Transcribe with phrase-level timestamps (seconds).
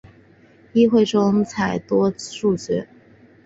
[0.73, 2.87] 议会中采多数决。